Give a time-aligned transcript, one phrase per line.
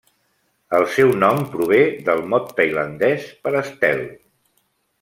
[0.77, 4.03] El seu nom prové del mot tailandès per estel.